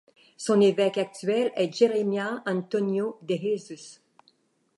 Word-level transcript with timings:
Son 0.35 0.61
évêque 0.61 0.97
actuel 0.97 1.51
est 1.55 1.71
Jeremias 1.71 2.41
Antônio 2.47 3.19
de 3.21 3.35
Jesus. 3.35 4.01